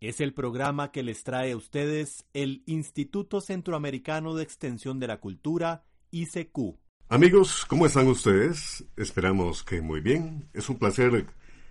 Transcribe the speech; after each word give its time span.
Es 0.00 0.20
el 0.20 0.32
programa 0.32 0.92
que 0.92 1.02
les 1.02 1.24
trae 1.24 1.50
a 1.50 1.56
ustedes 1.56 2.24
el 2.32 2.62
Instituto 2.66 3.40
Centroamericano 3.40 4.36
de 4.36 4.44
Extensión 4.44 5.00
de 5.00 5.08
la 5.08 5.18
Cultura, 5.18 5.82
ICQ. 6.12 6.76
Amigos, 7.08 7.64
¿cómo 7.66 7.84
están 7.84 8.06
ustedes? 8.06 8.84
Esperamos 8.96 9.64
que 9.64 9.80
muy 9.80 10.00
bien. 10.00 10.48
Es 10.52 10.68
un 10.68 10.78
placer 10.78 11.26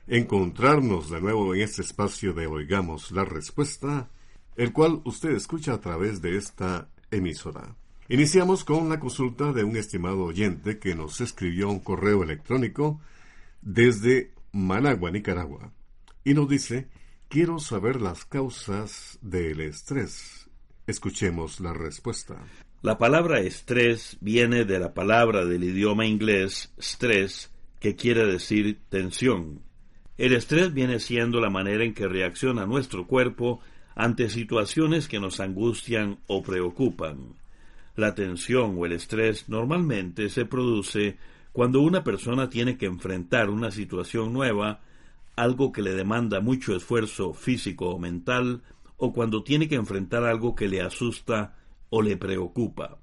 encontrarnos 0.07 1.09
de 1.09 1.21
nuevo 1.21 1.55
en 1.55 1.61
este 1.61 1.81
espacio 1.81 2.33
de 2.33 2.47
Oigamos 2.47 3.11
la 3.11 3.23
Respuesta, 3.23 4.09
el 4.57 4.73
cual 4.73 5.01
usted 5.05 5.29
escucha 5.29 5.75
a 5.75 5.79
través 5.79 6.21
de 6.21 6.35
esta 6.35 6.89
emisora. 7.09 7.77
Iniciamos 8.09 8.65
con 8.65 8.89
la 8.89 8.99
consulta 8.99 9.53
de 9.53 9.63
un 9.63 9.77
estimado 9.77 10.25
oyente 10.25 10.79
que 10.79 10.95
nos 10.95 11.21
escribió 11.21 11.69
un 11.69 11.79
correo 11.79 12.23
electrónico 12.23 12.99
desde 13.61 14.33
Managua, 14.51 15.11
Nicaragua, 15.11 15.71
y 16.25 16.33
nos 16.33 16.49
dice, 16.49 16.89
quiero 17.29 17.59
saber 17.59 18.01
las 18.01 18.25
causas 18.25 19.19
del 19.21 19.59
estrés. 19.61 20.49
Escuchemos 20.85 21.59
la 21.59 21.73
respuesta. 21.73 22.37
La 22.81 22.97
palabra 22.97 23.41
estrés 23.41 24.17
viene 24.21 24.63
de 24.63 24.79
la 24.79 24.93
palabra 24.93 25.45
del 25.45 25.63
idioma 25.63 26.05
inglés 26.05 26.73
stress, 26.79 27.51
que 27.79 27.95
quiere 27.95 28.25
decir 28.25 28.79
tensión. 28.89 29.61
El 30.17 30.33
estrés 30.33 30.73
viene 30.73 30.99
siendo 30.99 31.41
la 31.41 31.49
manera 31.49 31.83
en 31.83 31.93
que 31.93 32.07
reacciona 32.07 32.65
nuestro 32.65 33.07
cuerpo 33.07 33.59
ante 33.95 34.29
situaciones 34.29 35.07
que 35.07 35.19
nos 35.19 35.39
angustian 35.39 36.19
o 36.27 36.43
preocupan. 36.43 37.35
La 37.95 38.15
tensión 38.15 38.75
o 38.77 38.85
el 38.85 38.93
estrés 38.93 39.49
normalmente 39.49 40.29
se 40.29 40.45
produce 40.45 41.17
cuando 41.51 41.81
una 41.81 42.03
persona 42.03 42.49
tiene 42.49 42.77
que 42.77 42.85
enfrentar 42.85 43.49
una 43.49 43.71
situación 43.71 44.31
nueva, 44.31 44.81
algo 45.37 45.71
que 45.71 45.81
le 45.81 45.93
demanda 45.93 46.41
mucho 46.41 46.75
esfuerzo 46.75 47.33
físico 47.33 47.91
o 47.91 47.99
mental, 47.99 48.63
o 48.97 49.13
cuando 49.13 49.43
tiene 49.43 49.69
que 49.69 49.75
enfrentar 49.75 50.23
algo 50.23 50.55
que 50.55 50.67
le 50.67 50.81
asusta 50.81 51.55
o 51.89 52.01
le 52.01 52.17
preocupa. 52.17 52.97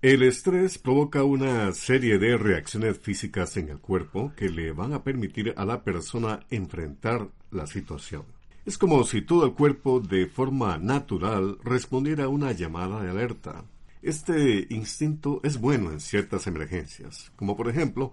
El 0.00 0.22
estrés 0.22 0.78
provoca 0.78 1.24
una 1.24 1.72
serie 1.72 2.18
de 2.18 2.38
reacciones 2.38 2.98
físicas 2.98 3.56
en 3.56 3.68
el 3.68 3.80
cuerpo 3.80 4.32
que 4.36 4.48
le 4.48 4.70
van 4.70 4.92
a 4.92 5.02
permitir 5.02 5.52
a 5.56 5.64
la 5.64 5.82
persona 5.82 6.46
enfrentar 6.50 7.28
la 7.50 7.66
situación. 7.66 8.22
Es 8.64 8.78
como 8.78 9.02
si 9.02 9.22
todo 9.22 9.44
el 9.44 9.54
cuerpo 9.54 9.98
de 9.98 10.26
forma 10.26 10.78
natural 10.78 11.58
respondiera 11.64 12.24
a 12.24 12.28
una 12.28 12.52
llamada 12.52 13.02
de 13.02 13.10
alerta. 13.10 13.64
Este 14.00 14.68
instinto 14.70 15.40
es 15.42 15.60
bueno 15.60 15.90
en 15.90 15.98
ciertas 15.98 16.46
emergencias, 16.46 17.32
como 17.34 17.56
por 17.56 17.68
ejemplo 17.68 18.12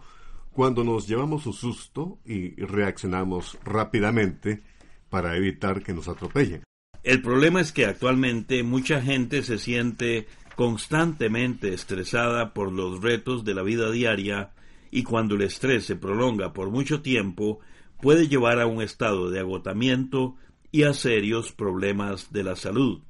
cuando 0.55 0.85
nos 0.85 1.05
llevamos 1.05 1.45
un 1.47 1.53
susto 1.53 2.19
y 2.25 2.55
reaccionamos 2.55 3.57
rápidamente 3.65 4.63
para 5.09 5.35
evitar 5.35 5.83
que 5.83 5.93
nos 5.93 6.07
atropellen. 6.07 6.63
El 7.03 7.21
problema 7.21 7.59
es 7.59 7.73
que 7.73 7.85
actualmente 7.85 8.63
mucha 8.63 9.01
gente 9.01 9.43
se 9.43 9.57
siente 9.57 10.27
constantemente 10.55 11.73
estresada 11.73 12.53
por 12.53 12.71
los 12.71 13.01
retos 13.01 13.43
de 13.43 13.53
la 13.53 13.63
vida 13.63 13.91
diaria 13.91 14.53
y 14.91 15.03
cuando 15.03 15.35
el 15.35 15.41
estrés 15.41 15.85
se 15.85 15.97
prolonga 15.97 16.53
por 16.53 16.69
mucho 16.69 17.01
tiempo 17.01 17.59
puede 18.01 18.29
llevar 18.29 18.61
a 18.61 18.65
un 18.65 18.81
estado 18.81 19.29
de 19.29 19.41
agotamiento 19.41 20.37
y 20.71 20.83
a 20.83 20.93
serios 20.93 21.51
problemas 21.51 22.31
de 22.31 22.43
la 22.45 22.55
salud. 22.55 23.01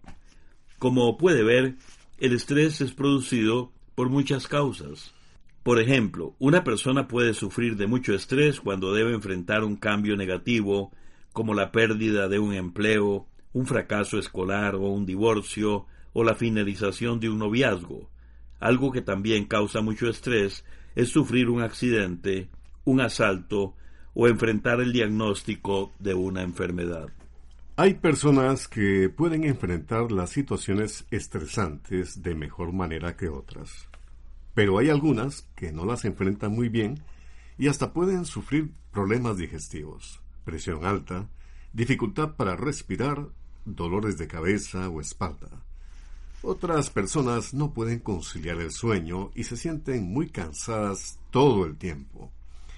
Como 0.80 1.16
puede 1.16 1.44
ver, 1.44 1.76
el 2.18 2.34
estrés 2.34 2.82
es 2.82 2.92
producido 2.92 3.72
por 3.94 4.10
muchas 4.10 4.48
causas. 4.48 5.15
Por 5.66 5.82
ejemplo, 5.82 6.36
una 6.38 6.64
persona 6.64 7.08
puede 7.08 7.34
sufrir 7.34 7.76
de 7.76 7.88
mucho 7.88 8.14
estrés 8.14 8.62
cuando 8.62 8.94
debe 8.94 9.16
enfrentar 9.16 9.64
un 9.64 9.78
cambio 9.78 10.16
negativo, 10.16 10.92
como 11.34 11.56
la 11.56 11.72
pérdida 11.72 12.28
de 12.28 12.38
un 12.38 12.54
empleo, 12.54 13.26
un 13.52 13.66
fracaso 13.66 14.20
escolar 14.20 14.76
o 14.76 14.82
un 14.82 15.08
divorcio, 15.08 15.88
o 16.14 16.24
la 16.24 16.36
finalización 16.36 17.20
de 17.20 17.30
un 17.30 17.40
noviazgo. 17.40 18.12
Algo 18.60 18.92
que 18.92 19.02
también 19.02 19.46
causa 19.46 19.82
mucho 19.82 20.08
estrés 20.08 20.64
es 20.94 21.10
sufrir 21.10 21.50
un 21.50 21.64
accidente, 21.64 22.48
un 22.84 23.02
asalto 23.02 23.74
o 24.14 24.28
enfrentar 24.28 24.82
el 24.82 24.94
diagnóstico 24.94 25.94
de 25.98 26.14
una 26.14 26.44
enfermedad. 26.44 27.10
Hay 27.76 27.96
personas 27.96 28.68
que 28.68 29.10
pueden 29.10 29.46
enfrentar 29.46 30.12
las 30.12 30.30
situaciones 30.30 31.08
estresantes 31.10 32.22
de 32.22 32.36
mejor 32.36 32.72
manera 32.72 33.18
que 33.18 33.30
otras, 33.30 33.90
pero 34.56 34.80
hay 34.80 34.90
algunas 34.90 35.44
que 35.56 35.72
no 35.72 35.86
las 35.86 36.06
enfrentan 36.06 36.54
muy 36.54 36.70
bien 36.70 37.04
y 37.58 37.68
hasta 37.68 37.94
pueden 37.94 38.26
sufrir 38.26 38.72
problemas 38.92 39.38
digestivos, 39.38 40.22
presión 40.44 40.86
alta, 40.86 41.30
dificultad 41.74 42.36
para 42.36 42.56
respirar, 42.56 43.28
dolores 43.66 44.18
de 44.18 44.28
cabeza 44.28 44.90
o 44.90 45.02
espalda. 45.02 45.50
Otras 46.42 46.90
personas 46.90 47.54
no 47.54 47.74
pueden 47.74 48.00
conciliar 48.00 48.62
el 48.62 48.72
sueño 48.72 49.32
y 49.36 49.44
se 49.44 49.58
sienten 49.58 50.04
muy 50.06 50.30
cansadas 50.30 51.20
todo 51.32 51.66
el 51.66 51.76
tiempo, 51.76 52.32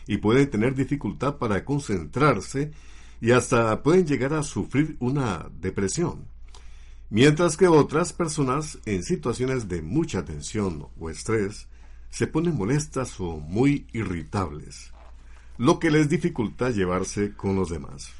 y 0.07 0.17
pueden 0.17 0.49
tener 0.49 0.73
dificultad 0.73 1.35
para 1.35 1.63
concentrarse 1.63 2.71
y 3.19 3.31
hasta 3.31 3.83
pueden 3.83 4.07
llegar 4.07 4.33
a 4.33 4.43
sufrir 4.43 4.95
una 4.99 5.49
depresión. 5.59 6.25
Mientras 7.09 7.55
que 7.55 7.69
otras 7.69 8.11
personas 8.11 8.79
en 8.85 9.01
situaciones 9.01 9.69
de 9.69 9.81
mucha 9.81 10.25
tensión 10.25 10.87
o 10.99 11.09
estrés 11.09 11.69
se 12.09 12.27
ponen 12.27 12.55
molestas 12.55 13.17
o 13.21 13.37
muy 13.37 13.87
irritables, 13.93 14.91
lo 15.57 15.79
que 15.79 15.89
les 15.89 16.09
dificulta 16.09 16.69
llevarse 16.69 17.33
con 17.33 17.55
los 17.55 17.69
demás. 17.69 18.11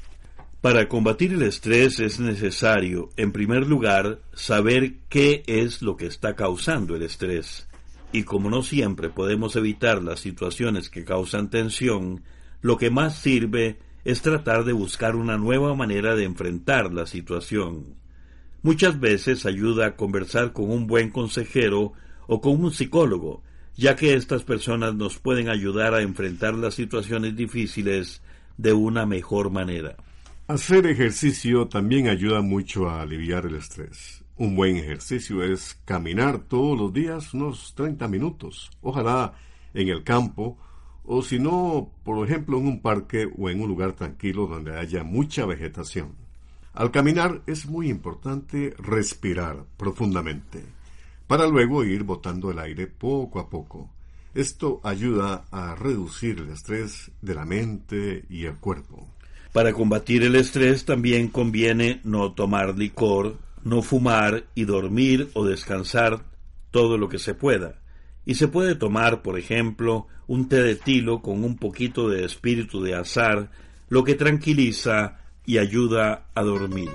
Para 0.62 0.88
combatir 0.88 1.34
el 1.34 1.42
estrés 1.42 2.00
es 2.00 2.18
necesario, 2.18 3.10
en 3.16 3.30
primer 3.30 3.66
lugar, 3.66 4.20
saber 4.32 4.94
qué 5.10 5.42
es 5.46 5.82
lo 5.82 5.98
que 5.98 6.06
está 6.06 6.34
causando 6.34 6.96
el 6.96 7.02
estrés. 7.02 7.68
Y 8.10 8.22
como 8.22 8.48
no 8.48 8.62
siempre 8.62 9.10
podemos 9.10 9.54
evitar 9.54 10.02
las 10.02 10.20
situaciones 10.20 10.88
que 10.88 11.04
causan 11.04 11.50
tensión, 11.50 12.22
lo 12.62 12.78
que 12.78 12.90
más 12.90 13.16
sirve 13.16 13.78
es 14.04 14.22
tratar 14.22 14.64
de 14.64 14.72
buscar 14.72 15.14
una 15.14 15.36
nueva 15.36 15.74
manera 15.74 16.16
de 16.16 16.24
enfrentar 16.24 16.92
la 16.92 17.06
situación. 17.06 17.98
Muchas 18.62 18.98
veces 18.98 19.46
ayuda 19.46 19.86
a 19.86 19.96
conversar 19.96 20.52
con 20.52 20.70
un 20.70 20.86
buen 20.86 21.10
consejero 21.10 21.92
o 22.26 22.40
con 22.40 22.62
un 22.62 22.72
psicólogo, 22.72 23.42
ya 23.76 23.94
que 23.94 24.14
estas 24.14 24.42
personas 24.42 24.94
nos 24.94 25.18
pueden 25.18 25.48
ayudar 25.48 25.94
a 25.94 26.02
enfrentar 26.02 26.54
las 26.54 26.74
situaciones 26.74 27.36
difíciles 27.36 28.20
de 28.56 28.72
una 28.72 29.06
mejor 29.06 29.50
manera. 29.50 29.96
Hacer 30.48 30.86
ejercicio 30.86 31.68
también 31.68 32.08
ayuda 32.08 32.40
mucho 32.40 32.88
a 32.88 33.02
aliviar 33.02 33.46
el 33.46 33.54
estrés. 33.54 34.24
Un 34.36 34.56
buen 34.56 34.76
ejercicio 34.76 35.42
es 35.42 35.78
caminar 35.84 36.38
todos 36.38 36.78
los 36.78 36.92
días 36.92 37.34
unos 37.34 37.74
30 37.74 38.08
minutos, 38.08 38.70
ojalá 38.82 39.34
en 39.74 39.88
el 39.88 40.02
campo 40.02 40.58
o 41.10 41.22
si 41.22 41.38
no, 41.38 41.90
por 42.04 42.26
ejemplo, 42.26 42.58
en 42.58 42.66
un 42.66 42.82
parque 42.82 43.26
o 43.38 43.48
en 43.48 43.62
un 43.62 43.68
lugar 43.68 43.94
tranquilo 43.94 44.46
donde 44.46 44.76
haya 44.76 45.04
mucha 45.04 45.46
vegetación. 45.46 46.27
Al 46.78 46.92
caminar 46.92 47.42
es 47.48 47.66
muy 47.66 47.90
importante 47.90 48.72
respirar 48.78 49.64
profundamente, 49.76 50.62
para 51.26 51.48
luego 51.48 51.82
ir 51.82 52.04
botando 52.04 52.52
el 52.52 52.60
aire 52.60 52.86
poco 52.86 53.40
a 53.40 53.50
poco. 53.50 53.90
Esto 54.32 54.80
ayuda 54.84 55.46
a 55.50 55.74
reducir 55.74 56.38
el 56.38 56.50
estrés 56.50 57.10
de 57.20 57.34
la 57.34 57.44
mente 57.44 58.26
y 58.30 58.44
el 58.44 58.58
cuerpo. 58.58 59.08
Para 59.52 59.72
combatir 59.72 60.22
el 60.22 60.36
estrés 60.36 60.84
también 60.84 61.26
conviene 61.26 62.00
no 62.04 62.30
tomar 62.34 62.78
licor, 62.78 63.38
no 63.64 63.82
fumar 63.82 64.44
y 64.54 64.64
dormir 64.64 65.30
o 65.34 65.44
descansar 65.44 66.26
todo 66.70 66.96
lo 66.96 67.08
que 67.08 67.18
se 67.18 67.34
pueda. 67.34 67.80
Y 68.24 68.36
se 68.36 68.46
puede 68.46 68.76
tomar, 68.76 69.22
por 69.22 69.36
ejemplo, 69.36 70.06
un 70.28 70.48
té 70.48 70.62
de 70.62 70.76
tilo 70.76 71.22
con 71.22 71.42
un 71.42 71.56
poquito 71.56 72.08
de 72.08 72.24
espíritu 72.24 72.80
de 72.80 72.94
azar, 72.94 73.50
lo 73.88 74.04
que 74.04 74.14
tranquiliza 74.14 75.24
y 75.48 75.56
ayuda 75.56 76.24
a 76.34 76.42
dormir. 76.42 76.90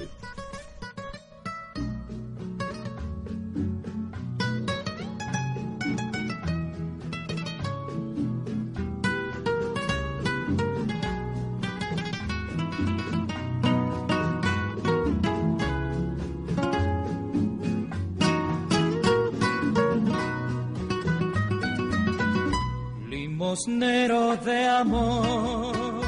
Limosnero 23.10 24.38
de 24.38 24.68
amor 24.68 26.03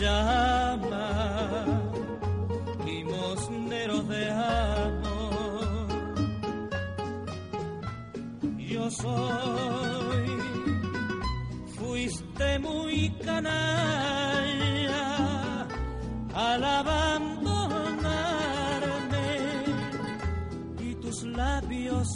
llama 0.00 1.66
limosnero 2.84 4.02
de 4.02 4.30
amor. 4.30 5.88
Yo 8.58 8.90
soy 8.90 10.28
fuiste 11.76 12.58
muy 12.58 13.10
canalla 13.24 15.06
al 16.34 16.64
abandonarme 16.64 17.76
y 20.80 20.94
tus 20.96 21.22
labios 21.24 22.08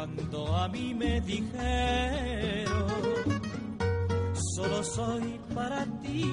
cuando 0.00 0.56
a 0.56 0.68
mí 0.68 0.94
me 0.94 1.20
dijeron, 1.20 2.80
solo 4.60 4.84
soy 4.84 5.40
para 5.54 5.86
ti, 6.02 6.24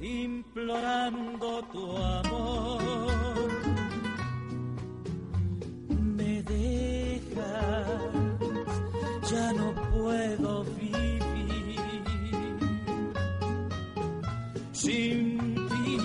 implorando 0.00 1.62
tu 1.72 1.96
amor. 1.96 3.50
Me 6.16 6.42
dejas, 6.42 7.86
ya 9.30 9.52
no 9.52 9.74
puedo 9.92 10.64
vivir 10.64 11.22
sin 14.72 15.38
ti. 15.68 15.98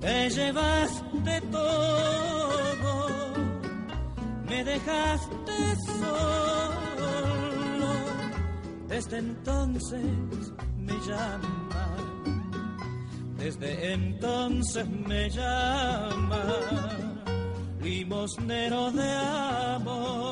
Te 0.00 0.30
llevaste 0.30 1.40
todo 1.50 2.12
me 4.52 4.64
dejaste 4.64 5.76
solo, 5.86 6.71
desde 9.02 9.18
entonces 9.18 10.04
me 10.78 10.92
llama, 10.92 11.96
desde 13.36 13.92
entonces 13.94 14.88
me 14.88 15.28
llama, 15.28 16.44
limosnero 17.80 18.92
de 18.92 19.10
amor. 19.10 20.31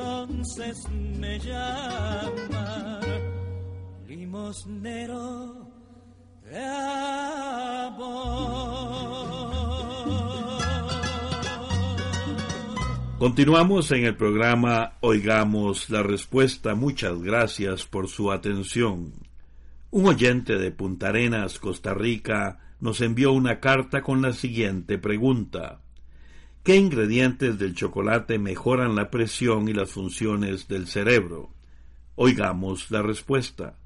entonces 0.00 0.88
me 1.18 1.38
llama, 1.38 3.00
limosnero. 4.06 5.70
Continuamos 13.18 13.92
en 13.92 14.04
el 14.06 14.16
programa 14.16 14.94
Oigamos 15.00 15.90
la 15.90 16.02
Respuesta. 16.02 16.74
Muchas 16.74 17.20
gracias 17.22 17.84
por 17.84 18.08
su 18.08 18.32
atención. 18.32 19.12
Un 19.90 20.06
oyente 20.06 20.58
de 20.58 20.70
Punta 20.70 21.10
Arenas, 21.10 21.58
Costa 21.58 21.94
Rica, 21.94 22.58
nos 22.80 23.00
envió 23.02 23.32
una 23.32 23.60
carta 23.60 24.02
con 24.02 24.22
la 24.22 24.32
siguiente 24.32 24.98
pregunta. 24.98 25.82
¿Qué 26.62 26.76
ingredientes 26.76 27.58
del 27.58 27.74
chocolate 27.74 28.38
mejoran 28.38 28.94
la 28.94 29.10
presión 29.10 29.68
y 29.68 29.72
las 29.72 29.90
funciones 29.90 30.68
del 30.68 30.86
cerebro? 30.86 31.50
Oigamos 32.16 32.90
la 32.90 33.02
respuesta. 33.02 33.76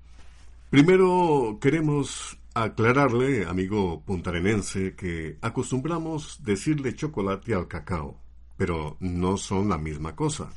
Primero 0.70 1.58
queremos 1.60 2.36
aclararle, 2.52 3.44
amigo 3.46 4.02
puntarenense, 4.04 4.94
que 4.96 5.38
acostumbramos 5.40 6.42
decirle 6.42 6.94
chocolate 6.94 7.54
al 7.54 7.68
cacao 7.68 8.24
pero 8.56 8.96
no 9.00 9.36
son 9.36 9.68
la 9.68 9.78
misma 9.78 10.14
cosa. 10.14 10.50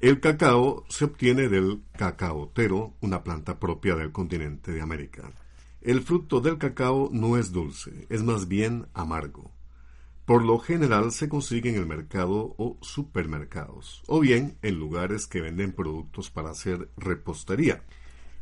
El 0.00 0.20
cacao 0.20 0.84
se 0.88 1.06
obtiene 1.06 1.48
del 1.48 1.82
cacaotero, 1.96 2.94
una 3.00 3.24
planta 3.24 3.58
propia 3.58 3.96
del 3.96 4.12
continente 4.12 4.72
de 4.72 4.80
América. 4.80 5.32
El 5.80 6.02
fruto 6.02 6.40
del 6.40 6.58
cacao 6.58 7.08
no 7.12 7.36
es 7.36 7.50
dulce, 7.50 8.06
es 8.08 8.22
más 8.22 8.46
bien 8.46 8.86
amargo. 8.94 9.50
Por 10.28 10.44
lo 10.44 10.58
general 10.58 11.10
se 11.10 11.26
consigue 11.26 11.70
en 11.70 11.76
el 11.76 11.86
mercado 11.86 12.54
o 12.58 12.76
supermercados, 12.82 14.02
o 14.08 14.20
bien 14.20 14.58
en 14.60 14.78
lugares 14.78 15.26
que 15.26 15.40
venden 15.40 15.72
productos 15.72 16.28
para 16.28 16.50
hacer 16.50 16.90
repostería. 16.98 17.82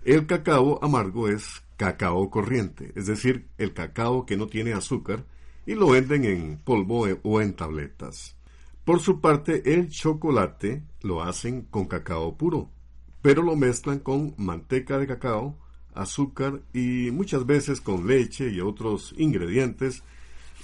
El 0.04 0.26
cacao 0.26 0.82
amargo 0.82 1.28
es 1.28 1.62
cacao 1.76 2.28
corriente, 2.28 2.90
es 2.96 3.06
decir, 3.06 3.46
el 3.56 3.72
cacao 3.72 4.26
que 4.26 4.36
no 4.36 4.48
tiene 4.48 4.72
azúcar, 4.72 5.26
y 5.64 5.74
lo 5.74 5.90
venden 5.90 6.24
en 6.24 6.58
polvo 6.58 7.06
o 7.22 7.40
en 7.40 7.54
tabletas. 7.54 8.36
Por 8.84 8.98
su 8.98 9.20
parte, 9.20 9.72
el 9.72 9.88
chocolate 9.88 10.82
lo 11.02 11.22
hacen 11.22 11.62
con 11.70 11.86
cacao 11.86 12.36
puro, 12.36 12.68
pero 13.22 13.42
lo 13.42 13.54
mezclan 13.54 14.00
con 14.00 14.34
manteca 14.38 14.98
de 14.98 15.06
cacao, 15.06 15.56
azúcar 15.94 16.62
y 16.74 17.12
muchas 17.12 17.46
veces 17.46 17.80
con 17.80 18.08
leche 18.08 18.50
y 18.50 18.60
otros 18.60 19.14
ingredientes 19.16 20.02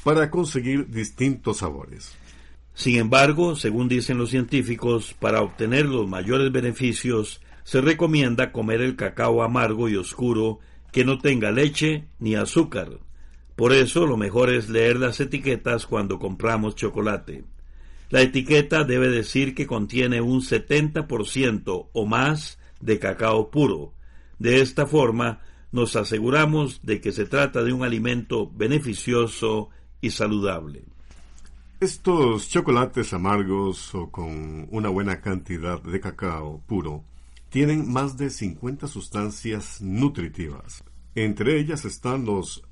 para 0.02 0.30
conseguir 0.30 0.88
distintos 0.88 1.58
sabores. 1.58 2.16
Sin 2.74 2.96
embargo, 2.96 3.54
según 3.54 3.88
dicen 3.88 4.18
los 4.18 4.30
científicos, 4.30 5.14
para 5.18 5.42
obtener 5.42 5.86
los 5.86 6.08
mayores 6.08 6.50
beneficios, 6.50 7.40
se 7.64 7.80
recomienda 7.80 8.50
comer 8.50 8.80
el 8.80 8.96
cacao 8.96 9.42
amargo 9.42 9.88
y 9.88 9.96
oscuro 9.96 10.58
que 10.90 11.04
no 11.04 11.18
tenga 11.18 11.50
leche 11.50 12.06
ni 12.18 12.34
azúcar. 12.34 12.98
Por 13.56 13.72
eso 13.72 14.06
lo 14.06 14.16
mejor 14.16 14.50
es 14.50 14.68
leer 14.68 14.96
las 14.96 15.20
etiquetas 15.20 15.86
cuando 15.86 16.18
compramos 16.18 16.74
chocolate. 16.74 17.44
La 18.10 18.20
etiqueta 18.22 18.84
debe 18.84 19.08
decir 19.08 19.54
que 19.54 19.66
contiene 19.66 20.20
un 20.20 20.40
70% 20.40 21.88
o 21.92 22.06
más 22.06 22.58
de 22.80 22.98
cacao 22.98 23.50
puro. 23.50 23.94
De 24.38 24.60
esta 24.60 24.86
forma, 24.86 25.40
nos 25.70 25.96
aseguramos 25.96 26.80
de 26.82 27.00
que 27.00 27.12
se 27.12 27.24
trata 27.24 27.62
de 27.62 27.72
un 27.72 27.84
alimento 27.84 28.50
beneficioso 28.50 29.70
y 30.02 30.10
saludable. 30.10 30.84
Estos 31.80 32.50
chocolates 32.50 33.14
amargos 33.14 33.94
o 33.94 34.10
con 34.10 34.68
una 34.70 34.90
buena 34.90 35.22
cantidad 35.22 35.82
de 35.82 36.00
cacao 36.00 36.62
puro 36.66 37.02
tienen 37.48 37.90
más 37.90 38.18
de 38.18 38.28
50 38.28 38.86
sustancias 38.86 39.80
nutritivas. 39.80 40.84
Entre 41.14 41.58
ellas 41.58 41.84
están 41.84 42.24
los 42.24 42.62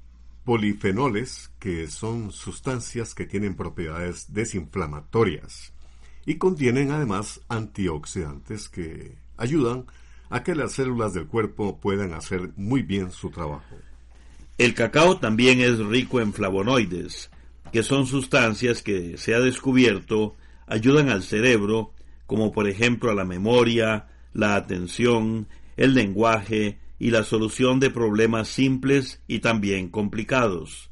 polifenoles, 0.44 1.50
que 1.58 1.87
son 1.88 2.32
sustancias 2.32 3.14
que 3.14 3.26
tienen 3.26 3.56
propiedades 3.56 4.32
desinflamatorias 4.32 5.72
y 6.25 6.37
contienen 6.37 6.90
además 6.90 7.40
antioxidantes 7.49 8.68
que 8.68 9.18
ayudan 9.37 9.87
a 10.30 10.42
que 10.42 10.54
las 10.54 10.72
células 10.72 11.14
del 11.14 11.26
cuerpo 11.26 11.78
puedan 11.78 12.12
hacer 12.14 12.52
muy 12.56 12.82
bien 12.82 13.10
su 13.10 13.30
trabajo. 13.30 13.76
El 14.59 14.75
cacao 14.75 15.19
también 15.19 15.61
es 15.61 15.78
rico 15.78 16.21
en 16.21 16.33
flavonoides, 16.33 17.30
que 17.73 17.83
son 17.83 18.07
sustancias 18.07 18.83
que 18.83 19.16
se 19.16 19.35
ha 19.35 19.40
descubierto 19.40 20.37
ayudan 20.66 21.09
al 21.09 21.23
cerebro, 21.23 21.92
como 22.26 22.52
por 22.52 22.69
ejemplo 22.69 23.11
a 23.11 23.14
la 23.14 23.25
memoria, 23.25 24.09
la 24.33 24.54
atención, 24.54 25.49
el 25.76 25.95
lenguaje, 25.95 26.78
y 27.00 27.11
la 27.11 27.25
solución 27.25 27.80
de 27.80 27.90
problemas 27.90 28.47
simples 28.47 29.21
y 29.26 29.40
también 29.40 29.88
complicados. 29.88 30.90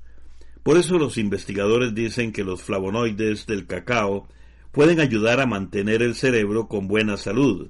Por 0.63 0.79
eso 0.79 0.99
los 0.99 1.19
investigadores 1.19 1.95
dicen 1.95 2.33
que 2.33 2.45
los 2.45 2.63
flavonoides 2.63 3.47
del 3.47 3.67
cacao 3.67 4.27
pueden 4.73 5.01
ayudar 5.01 5.39
a 5.41 5.47
mantener 5.47 6.03
el 6.03 6.15
cerebro 6.15 6.67
con 6.67 6.89
buena 6.89 7.19
salud. 7.19 7.69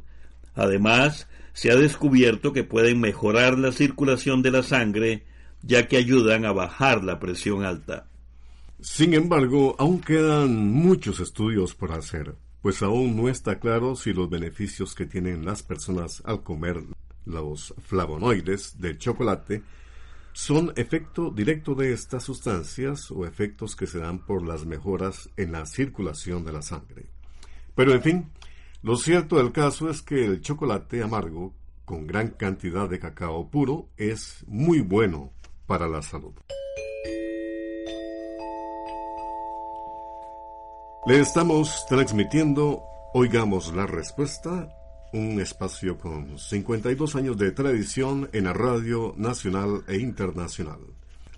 Además, 0.54 1.28
se 1.52 1.73
ha 1.73 1.76
descubierto 1.76 2.52
que 2.52 2.62
pueden 2.62 3.00
mejorar 3.00 3.59
la 3.59 3.73
circulación 3.73 4.40
de 4.40 4.52
la 4.52 4.62
sangre, 4.62 5.25
ya 5.62 5.88
que 5.88 5.96
ayudan 5.96 6.44
a 6.44 6.52
bajar 6.52 7.04
la 7.04 7.18
presión 7.18 7.64
alta. 7.64 8.06
Sin 8.80 9.14
embargo, 9.14 9.74
aún 9.78 10.00
quedan 10.00 10.70
muchos 10.70 11.20
estudios 11.20 11.74
por 11.74 11.92
hacer, 11.92 12.36
pues 12.62 12.82
aún 12.82 13.16
no 13.16 13.28
está 13.28 13.58
claro 13.58 13.96
si 13.96 14.12
los 14.12 14.30
beneficios 14.30 14.94
que 14.94 15.06
tienen 15.06 15.44
las 15.44 15.62
personas 15.62 16.22
al 16.24 16.42
comer 16.42 16.82
los 17.24 17.74
flavonoides 17.78 18.80
del 18.80 18.98
chocolate 18.98 19.62
son 20.32 20.72
efecto 20.76 21.30
directo 21.30 21.74
de 21.74 21.92
estas 21.92 22.22
sustancias 22.22 23.10
o 23.10 23.26
efectos 23.26 23.74
que 23.74 23.86
se 23.86 23.98
dan 23.98 24.20
por 24.20 24.46
las 24.46 24.64
mejoras 24.64 25.28
en 25.36 25.52
la 25.52 25.66
circulación 25.66 26.44
de 26.44 26.52
la 26.52 26.62
sangre. 26.62 27.06
Pero 27.74 27.92
en 27.92 28.02
fin, 28.02 28.30
lo 28.82 28.96
cierto 28.96 29.36
del 29.36 29.50
caso 29.50 29.90
es 29.90 30.02
que 30.02 30.24
el 30.24 30.40
chocolate 30.40 31.02
amargo 31.02 31.52
con 31.84 32.06
gran 32.06 32.28
cantidad 32.28 32.88
de 32.88 33.00
cacao 33.00 33.50
puro 33.50 33.88
es 33.96 34.44
muy 34.46 34.80
bueno 34.80 35.32
para 35.68 35.87
la 35.87 36.02
salud. 36.02 36.32
Le 41.06 41.20
estamos 41.20 41.87
transmitiendo 41.88 42.82
Oigamos 43.14 43.72
la 43.75 43.87
Respuesta, 43.87 44.75
un 45.12 45.40
espacio 45.40 45.98
con 45.98 46.38
52 46.38 47.16
años 47.16 47.37
de 47.37 47.52
tradición 47.52 48.28
en 48.32 48.44
la 48.44 48.54
radio 48.54 49.14
nacional 49.16 49.84
e 49.87 49.98
internacional. 49.98 50.80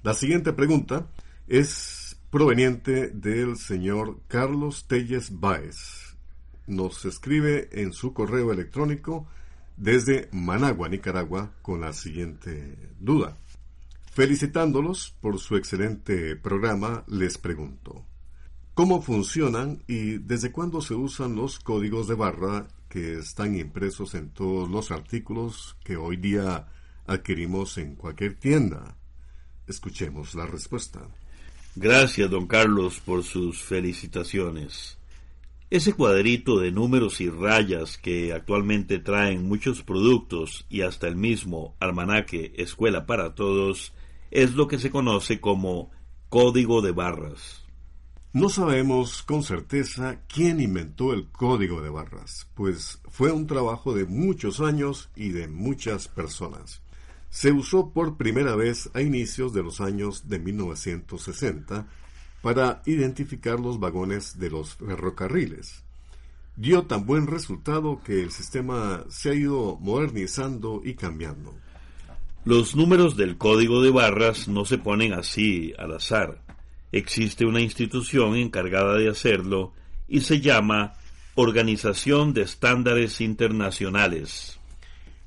La 0.02 0.14
siguiente 0.14 0.52
pregunta 0.52 1.06
es 1.48 2.16
proveniente 2.30 3.08
del 3.08 3.56
señor 3.56 4.20
Carlos 4.28 4.86
Telles 4.86 5.40
Báez. 5.40 6.16
Nos 6.68 7.04
escribe 7.04 7.68
en 7.72 7.92
su 7.92 8.14
correo 8.14 8.52
electrónico 8.52 9.26
desde 9.76 10.28
Managua, 10.30 10.88
Nicaragua, 10.88 11.50
con 11.62 11.80
la 11.80 11.92
siguiente 11.92 12.76
duda. 13.00 13.36
Felicitándolos 14.10 15.14
por 15.20 15.38
su 15.38 15.56
excelente 15.56 16.34
programa, 16.34 17.04
les 17.06 17.38
pregunto, 17.38 18.04
¿cómo 18.74 19.00
funcionan 19.00 19.84
y 19.86 20.18
desde 20.18 20.50
cuándo 20.50 20.80
se 20.80 20.94
usan 20.94 21.36
los 21.36 21.60
códigos 21.60 22.08
de 22.08 22.16
barra 22.16 22.66
que 22.88 23.18
están 23.18 23.56
impresos 23.56 24.14
en 24.16 24.30
todos 24.30 24.68
los 24.68 24.90
artículos 24.90 25.76
que 25.84 25.96
hoy 25.96 26.16
día 26.16 26.66
adquirimos 27.06 27.78
en 27.78 27.94
cualquier 27.94 28.34
tienda? 28.34 28.96
Escuchemos 29.68 30.34
la 30.34 30.44
respuesta. 30.44 31.06
Gracias, 31.76 32.28
don 32.28 32.48
Carlos, 32.48 32.98
por 32.98 33.22
sus 33.22 33.62
felicitaciones. 33.62 34.98
Ese 35.70 35.92
cuadrito 35.92 36.58
de 36.58 36.72
números 36.72 37.20
y 37.20 37.30
rayas 37.30 37.96
que 37.96 38.32
actualmente 38.32 38.98
traen 38.98 39.46
muchos 39.46 39.84
productos 39.84 40.66
y 40.68 40.80
hasta 40.80 41.06
el 41.06 41.14
mismo 41.14 41.76
almanaque 41.78 42.52
Escuela 42.56 43.06
para 43.06 43.36
Todos 43.36 43.92
es 44.30 44.54
lo 44.54 44.68
que 44.68 44.78
se 44.78 44.90
conoce 44.90 45.40
como 45.40 45.90
código 46.28 46.82
de 46.82 46.92
barras. 46.92 47.64
No 48.32 48.48
sabemos 48.48 49.24
con 49.24 49.42
certeza 49.42 50.20
quién 50.28 50.60
inventó 50.60 51.12
el 51.12 51.28
código 51.32 51.82
de 51.82 51.90
barras, 51.90 52.48
pues 52.54 53.00
fue 53.08 53.32
un 53.32 53.48
trabajo 53.48 53.92
de 53.92 54.04
muchos 54.04 54.60
años 54.60 55.10
y 55.16 55.30
de 55.30 55.48
muchas 55.48 56.06
personas. 56.06 56.80
Se 57.28 57.50
usó 57.50 57.90
por 57.90 58.16
primera 58.16 58.54
vez 58.54 58.88
a 58.94 59.02
inicios 59.02 59.52
de 59.52 59.64
los 59.64 59.80
años 59.80 60.28
de 60.28 60.38
1960 60.38 61.88
para 62.40 62.82
identificar 62.86 63.58
los 63.58 63.80
vagones 63.80 64.38
de 64.38 64.50
los 64.50 64.76
ferrocarriles. 64.76 65.82
Dio 66.56 66.84
tan 66.84 67.06
buen 67.06 67.26
resultado 67.26 68.00
que 68.04 68.20
el 68.20 68.30
sistema 68.30 69.04
se 69.08 69.30
ha 69.30 69.34
ido 69.34 69.76
modernizando 69.80 70.82
y 70.84 70.94
cambiando. 70.94 71.54
Los 72.46 72.74
números 72.74 73.18
del 73.18 73.36
código 73.36 73.82
de 73.82 73.90
barras 73.90 74.48
no 74.48 74.64
se 74.64 74.78
ponen 74.78 75.12
así 75.12 75.74
al 75.78 75.92
azar. 75.92 76.40
Existe 76.90 77.44
una 77.44 77.60
institución 77.60 78.34
encargada 78.34 78.96
de 78.96 79.10
hacerlo 79.10 79.74
y 80.08 80.22
se 80.22 80.40
llama 80.40 80.94
Organización 81.34 82.32
de 82.32 82.40
Estándares 82.42 83.20
Internacionales. 83.20 84.58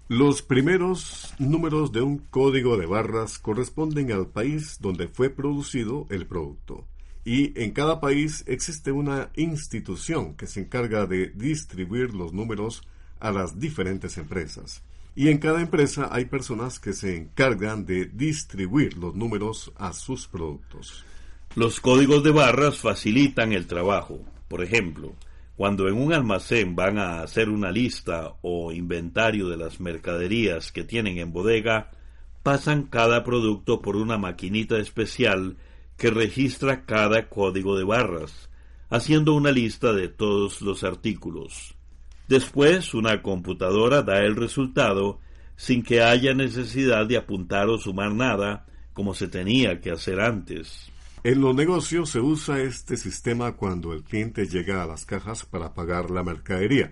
Los 0.08 0.41
primeros 0.41 1.36
números 1.38 1.91
de 1.91 2.01
un 2.01 2.17
código 2.17 2.77
de 2.77 2.88
barras 2.88 3.38
corresponden 3.38 4.12
al 4.12 4.25
país 4.25 4.79
donde 4.82 5.08
fue 5.08 5.29
producido 5.29 6.08
el 6.10 6.25
producto. 6.25 6.84
Y 7.24 7.58
en 7.62 7.74
cada 7.74 8.01
país 8.01 8.43
existe 8.48 8.91
una 8.91 9.29
institución 9.36 10.34
que 10.34 10.48
se 10.48 10.62
encarga 10.62 11.05
de 11.05 11.27
distribuir 11.27 12.15
los 12.15 12.34
números 12.34 12.82
a 13.20 13.32
las 13.32 13.60
diferentes 13.60 14.17
empresas. 14.17 14.84
Y 15.15 15.29
en 15.29 15.38
cada 15.38 15.62
empresa 15.62 16.10
hay 16.12 16.25
personas 16.25 16.79
que 16.79 16.93
se 16.93 17.15
encargan 17.15 17.86
de 17.86 18.05
distribuir 18.05 18.98
los 18.98 19.13
números 19.13 19.72
a 19.75 19.93
sus 19.93 20.27
productos. 20.27 21.05
Los 21.55 21.79
códigos 21.79 22.24
de 22.24 22.32
barras 22.32 22.79
facilitan 22.79 23.53
el 23.53 23.67
trabajo. 23.67 24.20
Por 24.48 24.63
ejemplo, 24.63 25.13
cuando 25.55 25.88
en 25.88 25.93
un 25.93 26.13
almacén 26.13 26.75
van 26.75 26.98
a 26.98 27.22
hacer 27.22 27.50
una 27.50 27.72
lista 27.72 28.34
o 28.41 28.72
inventario 28.72 29.50
de 29.50 29.58
las 29.58 29.79
mercaderías 29.79 30.72
que 30.72 30.84
tienen 30.84 31.20
en 31.20 31.32
bodega, 31.32 31.91
pasan 32.41 32.84
cada 32.84 33.24
producto 33.24 33.82
por 33.82 33.96
una 33.96 34.17
maquinita 34.17 34.79
especial 34.79 35.58
que 35.96 36.10
registra 36.10 36.86
cada 36.86 37.29
código 37.29 37.77
de 37.77 37.84
barras, 37.84 38.50
haciendo 38.89 39.36
una 39.36 39.51
lista 39.51 39.93
de 39.93 40.08
todos 40.08 40.63
los 40.63 40.84
artículos. 40.84 41.75
Después, 42.27 42.94
una 42.94 43.22
computadora 43.22 44.01
da 44.01 44.20
el 44.20 44.36
resultado 44.36 45.20
sin 45.56 45.84
que 45.84 46.01
haya 46.01 46.34
necesidad 46.34 47.06
de 47.06 47.18
apuntar 47.18 47.70
o 47.70 47.77
sumar 47.77 48.13
nada, 48.13 48.65
como 48.94 49.13
se 49.13 49.27
tenía 49.27 49.82
que 49.82 49.92
hacer 49.92 50.20
antes. 50.20 50.89
En 51.24 51.42
los 51.42 51.56
negocios 51.56 52.10
se 52.10 52.20
usa 52.20 52.62
este 52.62 52.98
sistema 52.98 53.53
cuando 53.53 53.94
el 53.94 54.03
cliente 54.03 54.46
llega 54.46 54.84
a 54.84 54.86
las 54.86 55.06
cajas 55.06 55.46
para 55.46 55.74
pagar 55.74 56.12
la 56.12 56.24
mercadería. 56.24 56.92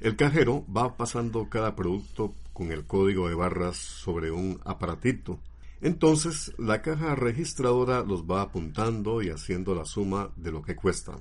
El 0.00 0.16
cajero 0.16 0.64
va 0.74 0.96
pasando 0.96 1.48
cada 1.48 1.74
producto 1.74 2.34
con 2.52 2.70
el 2.70 2.84
código 2.84 3.28
de 3.28 3.34
barras 3.34 3.76
sobre 3.76 4.30
un 4.30 4.60
aparatito. 4.64 5.40
Entonces 5.80 6.52
la 6.58 6.80
caja 6.80 7.14
registradora 7.14 8.02
los 8.02 8.22
va 8.22 8.42
apuntando 8.42 9.20
y 9.20 9.30
haciendo 9.30 9.74
la 9.74 9.84
suma 9.84 10.30
de 10.36 10.52
lo 10.52 10.62
que 10.62 10.76
cuestan. 10.76 11.18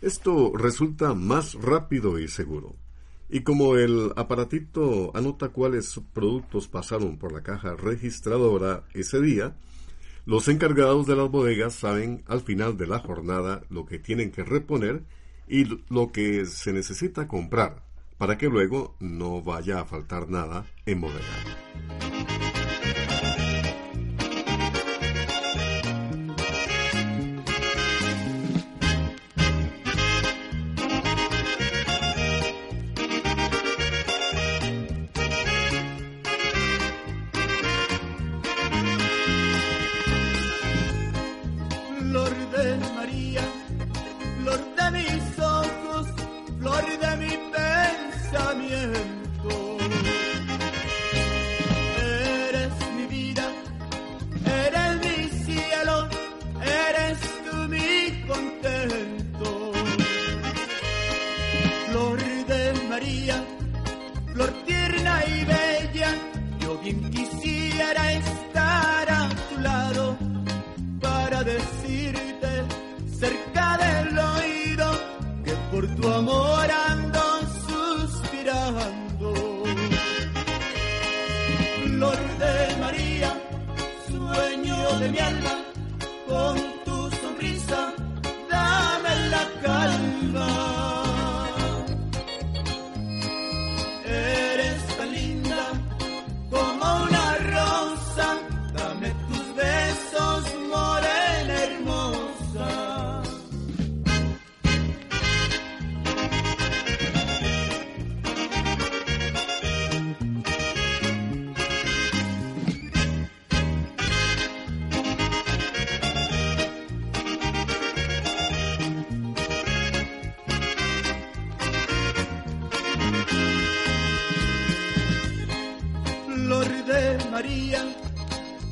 Esto 0.00 0.52
resulta 0.54 1.14
más 1.14 1.54
rápido 1.54 2.18
y 2.18 2.28
seguro. 2.28 2.76
Y 3.28 3.42
como 3.42 3.76
el 3.76 4.12
aparatito 4.16 5.12
anota 5.14 5.50
cuáles 5.50 6.00
productos 6.12 6.68
pasaron 6.68 7.18
por 7.18 7.32
la 7.32 7.42
caja 7.42 7.76
registradora 7.76 8.84
ese 8.92 9.20
día, 9.20 9.56
los 10.26 10.48
encargados 10.48 11.06
de 11.06 11.16
las 11.16 11.30
bodegas 11.30 11.74
saben 11.74 12.24
al 12.26 12.40
final 12.40 12.76
de 12.76 12.86
la 12.86 12.98
jornada 12.98 13.62
lo 13.68 13.86
que 13.86 13.98
tienen 13.98 14.30
que 14.30 14.42
reponer 14.42 15.04
y 15.48 15.64
lo 15.88 16.12
que 16.12 16.46
se 16.46 16.72
necesita 16.72 17.28
comprar 17.28 17.84
para 18.18 18.36
que 18.36 18.48
luego 18.48 18.96
no 19.00 19.42
vaya 19.42 19.80
a 19.80 19.84
faltar 19.84 20.28
nada 20.28 20.66
en 20.86 21.00
bodega. 21.00 22.19
De 76.00 76.22
mi 76.22 76.59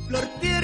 flor 0.09 0.58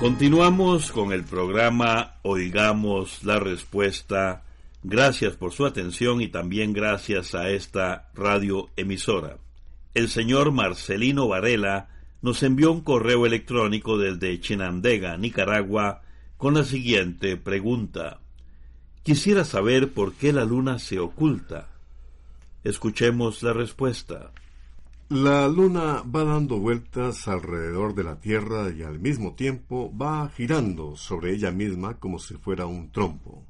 Continuamos 0.00 0.92
con 0.92 1.12
el 1.12 1.24
programa 1.24 2.14
Oigamos 2.22 3.22
la 3.22 3.38
Respuesta. 3.38 4.44
Gracias 4.82 5.36
por 5.36 5.52
su 5.52 5.66
atención 5.66 6.22
y 6.22 6.28
también 6.28 6.72
gracias 6.72 7.34
a 7.34 7.50
esta 7.50 8.08
radioemisora. 8.14 9.36
El 9.92 10.08
señor 10.08 10.52
Marcelino 10.52 11.28
Varela 11.28 11.90
nos 12.22 12.42
envió 12.42 12.72
un 12.72 12.80
correo 12.80 13.26
electrónico 13.26 13.98
desde 13.98 14.40
Chinandega, 14.40 15.18
Nicaragua, 15.18 16.00
con 16.38 16.54
la 16.54 16.64
siguiente 16.64 17.36
pregunta. 17.36 18.20
Quisiera 19.02 19.44
saber 19.44 19.92
por 19.92 20.14
qué 20.14 20.32
la 20.32 20.46
luna 20.46 20.78
se 20.78 20.98
oculta. 20.98 21.68
Escuchemos 22.64 23.42
la 23.42 23.52
respuesta. 23.52 24.30
La 25.10 25.48
luna 25.48 26.04
va 26.04 26.22
dando 26.22 26.60
vueltas 26.60 27.26
alrededor 27.26 27.96
de 27.96 28.04
la 28.04 28.20
Tierra 28.20 28.70
y 28.70 28.84
al 28.84 29.00
mismo 29.00 29.34
tiempo 29.34 29.92
va 30.00 30.28
girando 30.28 30.94
sobre 30.94 31.32
ella 31.32 31.50
misma 31.50 31.94
como 31.98 32.20
si 32.20 32.34
fuera 32.34 32.66
un 32.66 32.92
trompo. 32.92 33.42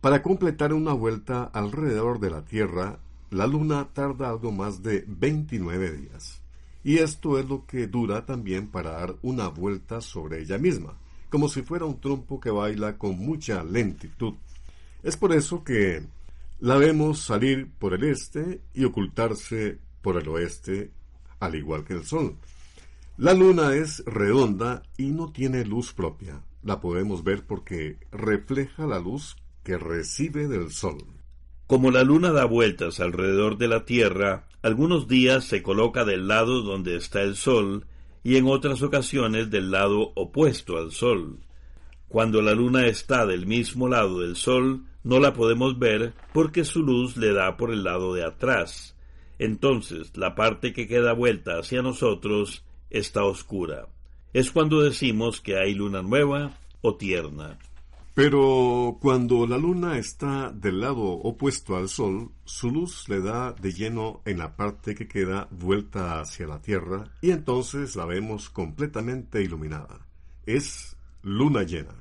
Para 0.00 0.20
completar 0.20 0.72
una 0.72 0.94
vuelta 0.94 1.44
alrededor 1.44 2.18
de 2.18 2.30
la 2.30 2.44
Tierra, 2.44 2.98
la 3.30 3.46
luna 3.46 3.86
tarda 3.92 4.28
algo 4.28 4.50
más 4.50 4.82
de 4.82 5.04
29 5.06 5.92
días. 5.92 6.42
Y 6.82 6.98
esto 6.98 7.38
es 7.38 7.48
lo 7.48 7.64
que 7.66 7.86
dura 7.86 8.26
también 8.26 8.66
para 8.66 8.90
dar 8.90 9.14
una 9.22 9.46
vuelta 9.46 10.00
sobre 10.00 10.40
ella 10.40 10.58
misma, 10.58 10.98
como 11.30 11.48
si 11.48 11.62
fuera 11.62 11.84
un 11.84 12.00
trompo 12.00 12.40
que 12.40 12.50
baila 12.50 12.98
con 12.98 13.16
mucha 13.16 13.62
lentitud. 13.62 14.34
Es 15.04 15.16
por 15.16 15.32
eso 15.32 15.62
que 15.62 16.02
la 16.58 16.74
vemos 16.78 17.20
salir 17.20 17.70
por 17.78 17.94
el 17.94 18.02
este 18.02 18.60
y 18.74 18.82
ocultarse 18.82 19.85
por 20.06 20.22
el 20.22 20.28
oeste, 20.28 20.92
al 21.40 21.56
igual 21.56 21.82
que 21.82 21.94
el 21.94 22.04
Sol. 22.04 22.36
La 23.16 23.34
luna 23.34 23.74
es 23.74 24.04
redonda 24.06 24.84
y 24.96 25.06
no 25.06 25.32
tiene 25.32 25.64
luz 25.64 25.92
propia. 25.92 26.44
La 26.62 26.80
podemos 26.80 27.24
ver 27.24 27.44
porque 27.44 27.98
refleja 28.12 28.86
la 28.86 29.00
luz 29.00 29.34
que 29.64 29.76
recibe 29.78 30.46
del 30.46 30.70
Sol. 30.70 30.98
Como 31.66 31.90
la 31.90 32.04
luna 32.04 32.30
da 32.30 32.44
vueltas 32.44 33.00
alrededor 33.00 33.58
de 33.58 33.66
la 33.66 33.84
Tierra, 33.84 34.46
algunos 34.62 35.08
días 35.08 35.42
se 35.42 35.60
coloca 35.60 36.04
del 36.04 36.28
lado 36.28 36.62
donde 36.62 36.94
está 36.94 37.22
el 37.22 37.34
Sol 37.34 37.84
y 38.22 38.36
en 38.36 38.46
otras 38.46 38.82
ocasiones 38.82 39.50
del 39.50 39.72
lado 39.72 40.12
opuesto 40.14 40.76
al 40.76 40.92
Sol. 40.92 41.40
Cuando 42.06 42.42
la 42.42 42.54
luna 42.54 42.86
está 42.86 43.26
del 43.26 43.44
mismo 43.44 43.88
lado 43.88 44.20
del 44.20 44.36
Sol, 44.36 44.84
no 45.02 45.18
la 45.18 45.32
podemos 45.32 45.80
ver 45.80 46.14
porque 46.32 46.64
su 46.64 46.84
luz 46.84 47.16
le 47.16 47.32
da 47.32 47.56
por 47.56 47.72
el 47.72 47.82
lado 47.82 48.14
de 48.14 48.24
atrás. 48.24 48.95
Entonces 49.38 50.16
la 50.16 50.34
parte 50.34 50.72
que 50.72 50.86
queda 50.86 51.12
vuelta 51.12 51.58
hacia 51.58 51.82
nosotros 51.82 52.64
está 52.90 53.24
oscura. 53.24 53.88
Es 54.32 54.50
cuando 54.50 54.82
decimos 54.82 55.40
que 55.40 55.58
hay 55.58 55.74
luna 55.74 56.02
nueva 56.02 56.58
o 56.82 56.96
tierna. 56.96 57.58
Pero 58.16 58.96
cuando 58.98 59.46
la 59.46 59.58
luna 59.58 59.98
está 59.98 60.50
del 60.50 60.80
lado 60.80 61.02
opuesto 61.02 61.76
al 61.76 61.90
Sol, 61.90 62.30
su 62.46 62.70
luz 62.70 63.10
le 63.10 63.20
da 63.20 63.52
de 63.52 63.72
lleno 63.72 64.22
en 64.24 64.38
la 64.38 64.56
parte 64.56 64.94
que 64.94 65.06
queda 65.06 65.48
vuelta 65.50 66.20
hacia 66.20 66.46
la 66.46 66.62
Tierra 66.62 67.12
y 67.20 67.30
entonces 67.30 67.94
la 67.94 68.06
vemos 68.06 68.48
completamente 68.48 69.42
iluminada. 69.42 70.06
Es 70.46 70.96
luna 71.22 71.64
llena. 71.64 71.94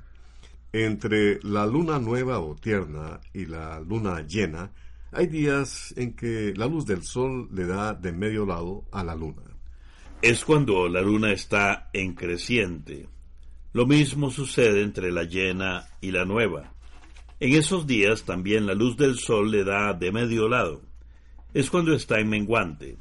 Entre 0.72 1.42
la 1.44 1.66
luna 1.66 2.00
nueva 2.00 2.40
o 2.40 2.56
tierna 2.56 3.20
y 3.34 3.46
la 3.46 3.82
luna 3.82 4.22
llena, 4.22 4.72
hay 5.12 5.28
días 5.28 5.94
en 5.98 6.16
que 6.16 6.54
la 6.56 6.68
luz 6.68 6.86
del 6.86 7.04
Sol 7.04 7.50
le 7.52 7.66
da 7.66 7.94
de 7.94 8.12
medio 8.12 8.46
lado 8.46 8.86
a 8.92 9.04
la 9.04 9.16
luna. 9.16 9.44
Es 10.22 10.44
cuando 10.44 10.88
la 10.90 11.02
luna 11.02 11.32
está 11.32 11.90
en 11.94 12.14
creciente. 12.14 13.08
Lo 13.74 13.86
mismo 13.86 14.32
sucede 14.32 14.82
entre 14.82 15.12
la 15.12 15.24
llena 15.24 15.86
y 16.02 16.12
la 16.12 16.26
nueva. 16.26 16.74
En 17.40 17.54
esos 17.54 17.86
días 17.86 18.24
también 18.24 18.66
la 18.66 18.74
luz 18.74 18.96
del 18.96 19.20
sol 19.20 19.52
le 19.52 19.66
da 19.66 19.94
de 19.94 20.12
medio 20.14 20.48
lado. 20.48 20.82
Es 21.54 21.70
cuando 21.70 21.94
está 21.94 22.20
en 22.20 22.30
menguante. 22.30 22.98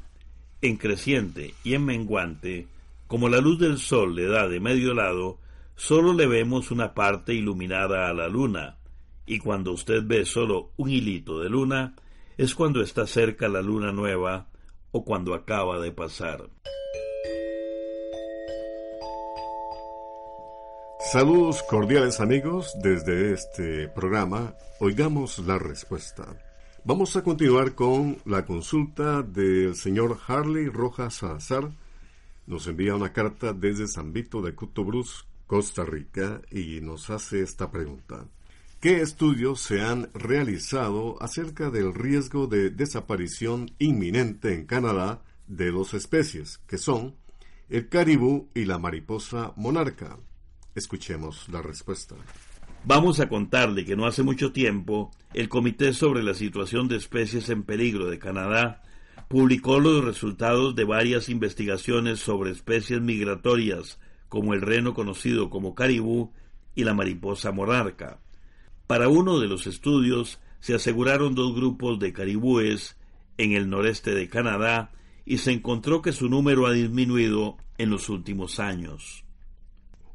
En 0.61 0.75
creciente 0.75 1.53
y 1.63 1.73
en 1.73 1.85
menguante, 1.85 2.67
como 3.07 3.29
la 3.29 3.39
luz 3.39 3.59
del 3.59 3.77
sol 3.77 4.15
le 4.15 4.27
da 4.27 4.47
de 4.47 4.59
medio 4.59 4.93
lado, 4.93 5.39
solo 5.75 6.13
le 6.13 6.27
vemos 6.27 6.71
una 6.71 6.93
parte 6.93 7.33
iluminada 7.33 8.09
a 8.09 8.13
la 8.13 8.27
luna, 8.27 8.77
y 9.25 9.39
cuando 9.39 9.71
usted 9.71 10.03
ve 10.05 10.25
solo 10.25 10.71
un 10.77 10.89
hilito 10.89 11.39
de 11.39 11.49
luna, 11.49 11.95
es 12.37 12.53
cuando 12.53 12.81
está 12.81 13.07
cerca 13.07 13.47
la 13.47 13.61
luna 13.61 13.91
nueva 13.91 14.47
o 14.91 15.03
cuando 15.03 15.33
acaba 15.33 15.79
de 15.79 15.91
pasar. 15.91 16.49
Saludos 21.11 21.63
cordiales 21.63 22.19
amigos 22.19 22.75
desde 22.81 23.31
este 23.31 23.87
programa. 23.87 24.55
Oigamos 24.79 25.39
la 25.39 25.59
respuesta. 25.59 26.25
Vamos 26.83 27.15
a 27.15 27.23
continuar 27.23 27.73
con 27.73 28.17
la 28.25 28.45
consulta 28.45 29.21
del 29.21 29.75
señor 29.75 30.19
Harley 30.27 30.67
Rojas 30.67 31.15
Salazar. 31.15 31.71
Nos 32.47 32.67
envía 32.67 32.95
una 32.95 33.13
carta 33.13 33.53
desde 33.53 33.87
San 33.87 34.13
Vito 34.13 34.41
de 34.41 34.55
Cutobruz, 34.55 35.27
Costa 35.47 35.83
Rica, 35.85 36.41
y 36.51 36.81
nos 36.81 37.09
hace 37.09 37.41
esta 37.41 37.71
pregunta. 37.71 38.25
¿Qué 38.85 39.01
estudios 39.01 39.61
se 39.61 39.81
han 39.81 40.11
realizado 40.13 41.19
acerca 41.19 41.71
del 41.71 41.91
riesgo 41.91 42.45
de 42.45 42.69
desaparición 42.69 43.71
inminente 43.79 44.53
en 44.53 44.67
Canadá 44.67 45.23
de 45.47 45.71
dos 45.71 45.95
especies, 45.95 46.59
que 46.67 46.77
son 46.77 47.15
el 47.67 47.89
caribú 47.89 48.47
y 48.53 48.65
la 48.65 48.77
mariposa 48.77 49.53
monarca? 49.55 50.19
Escuchemos 50.75 51.49
la 51.49 51.63
respuesta. 51.63 52.13
Vamos 52.83 53.19
a 53.19 53.27
contarle 53.27 53.85
que 53.85 53.95
no 53.95 54.05
hace 54.05 54.21
mucho 54.21 54.51
tiempo 54.51 55.09
el 55.33 55.49
Comité 55.49 55.91
sobre 55.91 56.21
la 56.21 56.35
Situación 56.35 56.87
de 56.87 56.97
Especies 56.97 57.49
en 57.49 57.63
Peligro 57.63 58.05
de 58.05 58.19
Canadá 58.19 58.83
publicó 59.27 59.79
los 59.79 60.05
resultados 60.05 60.75
de 60.75 60.83
varias 60.83 61.27
investigaciones 61.29 62.19
sobre 62.19 62.51
especies 62.51 63.01
migratorias 63.01 63.99
como 64.29 64.53
el 64.53 64.61
reno 64.61 64.93
conocido 64.93 65.49
como 65.49 65.73
caribú 65.73 66.33
y 66.75 66.83
la 66.83 66.93
mariposa 66.93 67.51
monarca. 67.51 68.19
Para 68.87 69.09
uno 69.09 69.39
de 69.39 69.47
los 69.47 69.67
estudios 69.67 70.39
se 70.59 70.75
aseguraron 70.75 71.35
dos 71.35 71.55
grupos 71.55 71.99
de 71.99 72.13
caribúes 72.13 72.97
en 73.37 73.53
el 73.53 73.69
noreste 73.69 74.13
de 74.13 74.29
Canadá 74.29 74.91
y 75.25 75.39
se 75.39 75.51
encontró 75.51 76.01
que 76.01 76.11
su 76.11 76.29
número 76.29 76.67
ha 76.67 76.71
disminuido 76.71 77.57
en 77.77 77.89
los 77.89 78.09
últimos 78.09 78.59
años. 78.59 79.25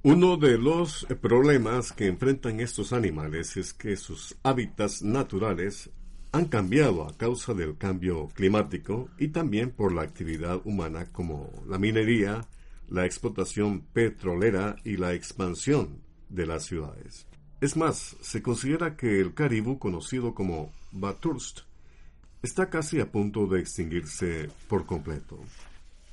Uno 0.02 0.36
de 0.36 0.56
los 0.56 1.06
problemas 1.20 1.92
que 1.92 2.06
enfrentan 2.06 2.60
estos 2.60 2.92
animales 2.92 3.56
es 3.56 3.74
que 3.74 3.96
sus 3.96 4.36
hábitats 4.42 5.02
naturales 5.02 5.90
han 6.32 6.46
cambiado 6.46 7.06
a 7.06 7.16
causa 7.16 7.54
del 7.54 7.76
cambio 7.76 8.28
climático 8.28 9.10
y 9.18 9.28
también 9.28 9.70
por 9.72 9.92
la 9.92 10.02
actividad 10.02 10.60
humana 10.64 11.06
como 11.12 11.50
la 11.66 11.78
minería, 11.78 12.46
la 12.88 13.04
explotación 13.04 13.80
petrolera 13.92 14.76
y 14.84 14.96
la 14.96 15.12
expansión 15.12 16.00
de 16.28 16.46
las 16.46 16.64
ciudades. 16.64 17.26
Es 17.60 17.76
más, 17.76 18.16
se 18.20 18.42
considera 18.42 18.96
que 18.96 19.20
el 19.20 19.34
caribú 19.34 19.78
conocido 19.78 20.34
como 20.34 20.72
Bathurst 20.92 21.60
está 22.42 22.70
casi 22.70 23.00
a 23.00 23.12
punto 23.12 23.46
de 23.46 23.60
extinguirse 23.60 24.48
por 24.66 24.86
completo. 24.86 25.38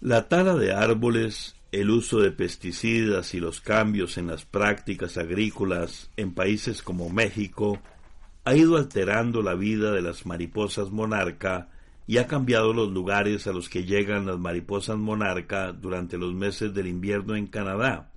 La 0.01 0.27
tala 0.27 0.55
de 0.55 0.73
árboles, 0.73 1.55
el 1.71 1.89
uso 1.89 2.19
de 2.19 2.31
pesticidas 2.31 3.33
y 3.33 3.39
los 3.39 3.61
cambios 3.61 4.17
en 4.17 4.27
las 4.27 4.43
prácticas 4.43 5.17
agrícolas 5.17 6.09
en 6.17 6.33
países 6.33 6.81
como 6.81 7.09
México 7.09 7.79
ha 8.43 8.55
ido 8.55 8.77
alterando 8.77 9.41
la 9.41 9.55
vida 9.55 9.91
de 9.91 10.01
las 10.01 10.25
mariposas 10.25 10.91
monarca 10.91 11.69
y 12.07 12.17
ha 12.17 12.27
cambiado 12.27 12.73
los 12.73 12.91
lugares 12.91 13.47
a 13.47 13.53
los 13.53 13.69
que 13.69 13.85
llegan 13.85 14.25
las 14.25 14.37
mariposas 14.37 14.97
monarca 14.97 15.71
durante 15.73 16.17
los 16.17 16.33
meses 16.33 16.73
del 16.73 16.87
invierno 16.87 17.35
en 17.35 17.47
Canadá, 17.47 18.11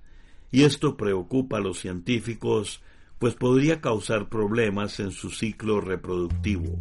y 0.49 0.63
esto 0.63 0.95
preocupa 0.95 1.57
a 1.57 1.61
los 1.61 1.79
científicos, 1.79 2.81
pues 3.21 3.35
podría 3.35 3.81
causar 3.81 4.29
problemas 4.29 4.99
en 4.99 5.11
su 5.11 5.29
ciclo 5.29 5.79
reproductivo. 5.79 6.79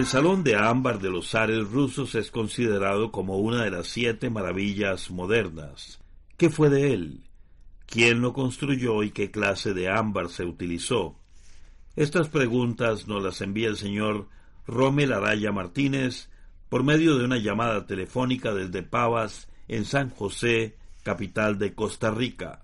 El 0.00 0.06
Salón 0.06 0.42
de 0.44 0.56
Ámbar 0.56 0.98
de 0.98 1.10
los 1.10 1.28
Zares 1.28 1.70
rusos 1.70 2.14
es 2.14 2.30
considerado 2.30 3.12
como 3.12 3.36
una 3.36 3.64
de 3.64 3.70
las 3.70 3.86
siete 3.86 4.30
maravillas 4.30 5.10
modernas. 5.10 6.00
¿Qué 6.38 6.48
fue 6.48 6.70
de 6.70 6.94
él? 6.94 7.20
¿Quién 7.84 8.22
lo 8.22 8.32
construyó 8.32 9.02
y 9.02 9.10
qué 9.10 9.30
clase 9.30 9.74
de 9.74 9.90
ámbar 9.90 10.30
se 10.30 10.46
utilizó? 10.46 11.18
Estas 11.96 12.30
preguntas 12.30 13.08
nos 13.08 13.22
las 13.22 13.42
envía 13.42 13.68
el 13.68 13.76
señor 13.76 14.28
Rommel 14.66 15.12
Araya 15.12 15.52
Martínez 15.52 16.30
por 16.70 16.82
medio 16.82 17.18
de 17.18 17.26
una 17.26 17.36
llamada 17.36 17.84
telefónica 17.84 18.54
desde 18.54 18.82
Pavas, 18.82 19.50
en 19.68 19.84
San 19.84 20.08
José, 20.08 20.78
capital 21.02 21.58
de 21.58 21.74
Costa 21.74 22.10
Rica. 22.10 22.62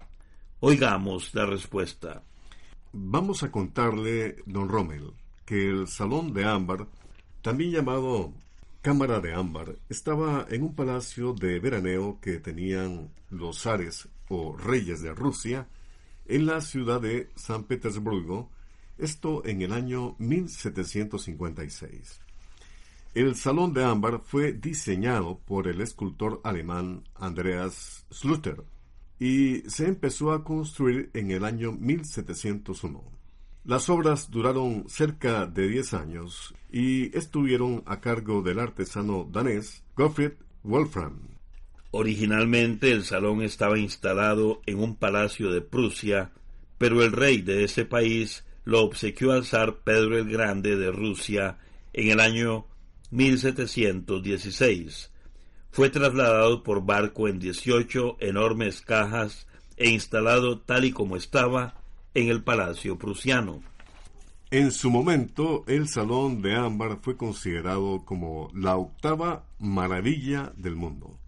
Oigamos 0.60 1.34
la 1.34 1.44
respuesta. 1.44 2.22
Vamos 2.94 3.42
a 3.42 3.50
contarle, 3.50 4.36
don 4.46 4.70
Rommel, 4.70 5.12
que 5.44 5.68
el 5.68 5.86
Salón 5.86 6.32
de 6.32 6.46
Ámbar 6.46 6.86
también 7.46 7.70
llamado 7.70 8.32
Cámara 8.82 9.20
de 9.20 9.32
Ámbar, 9.32 9.76
estaba 9.88 10.48
en 10.50 10.64
un 10.64 10.74
palacio 10.74 11.32
de 11.32 11.60
veraneo 11.60 12.18
que 12.20 12.40
tenían 12.40 13.12
los 13.30 13.62
zares 13.62 14.08
o 14.28 14.56
reyes 14.56 15.00
de 15.00 15.14
Rusia 15.14 15.68
en 16.26 16.46
la 16.46 16.60
ciudad 16.60 17.00
de 17.00 17.30
San 17.36 17.62
Petersburgo, 17.62 18.50
esto 18.98 19.46
en 19.46 19.62
el 19.62 19.72
año 19.72 20.16
1756. 20.18 22.18
El 23.14 23.36
Salón 23.36 23.72
de 23.72 23.84
Ámbar 23.84 24.22
fue 24.24 24.52
diseñado 24.52 25.38
por 25.38 25.68
el 25.68 25.80
escultor 25.82 26.40
alemán 26.42 27.04
Andreas 27.14 28.04
Schluter 28.12 28.64
y 29.20 29.58
se 29.70 29.86
empezó 29.86 30.32
a 30.32 30.42
construir 30.42 31.10
en 31.14 31.30
el 31.30 31.44
año 31.44 31.70
1701. 31.70 33.15
Las 33.66 33.90
obras 33.90 34.30
duraron 34.30 34.88
cerca 34.88 35.44
de 35.46 35.66
10 35.66 35.94
años 35.94 36.54
y 36.70 37.18
estuvieron 37.18 37.82
a 37.86 38.00
cargo 38.00 38.40
del 38.40 38.60
artesano 38.60 39.28
danés 39.28 39.82
Gottfried 39.96 40.34
Wolfram. 40.62 41.18
Originalmente 41.90 42.92
el 42.92 43.02
salón 43.02 43.42
estaba 43.42 43.76
instalado 43.76 44.62
en 44.66 44.78
un 44.78 44.94
palacio 44.94 45.50
de 45.50 45.62
Prusia, 45.62 46.30
pero 46.78 47.02
el 47.02 47.10
rey 47.10 47.42
de 47.42 47.64
ese 47.64 47.84
país 47.84 48.44
lo 48.62 48.84
obsequió 48.84 49.32
al 49.32 49.44
zar 49.44 49.78
Pedro 49.78 50.16
el 50.16 50.30
Grande 50.30 50.76
de 50.76 50.92
Rusia 50.92 51.58
en 51.92 52.12
el 52.12 52.20
año 52.20 52.66
1716. 53.10 55.10
Fue 55.72 55.90
trasladado 55.90 56.62
por 56.62 56.86
barco 56.86 57.26
en 57.26 57.40
18 57.40 58.18
enormes 58.20 58.80
cajas 58.80 59.48
e 59.76 59.90
instalado 59.90 60.60
tal 60.60 60.84
y 60.84 60.92
como 60.92 61.16
estaba 61.16 61.82
en 62.16 62.30
el 62.30 62.42
Palacio 62.42 62.96
Prusiano. 62.96 63.60
En 64.50 64.72
su 64.72 64.90
momento, 64.90 65.64
el 65.66 65.86
Salón 65.86 66.40
de 66.40 66.56
Ámbar 66.56 66.98
fue 67.02 67.16
considerado 67.16 68.04
como 68.06 68.50
la 68.54 68.76
octava 68.76 69.44
maravilla 69.58 70.50
del 70.56 70.76
mundo. 70.76 71.18